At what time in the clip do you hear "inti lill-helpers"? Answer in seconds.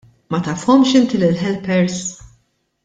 0.99-1.99